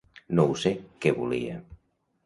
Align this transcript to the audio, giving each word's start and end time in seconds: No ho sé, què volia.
No 0.39 0.45
ho 0.45 0.55
sé, 0.63 0.71
què 1.05 1.15
volia. 1.21 1.63